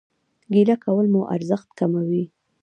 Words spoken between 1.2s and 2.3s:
ارزښت کموي